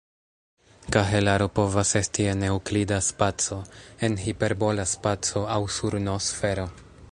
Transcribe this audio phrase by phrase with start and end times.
[0.93, 3.59] Kahelaro povas esti en eŭklida spaco,
[4.09, 6.69] en hiperbola spaco aŭ sur "n"-sfero.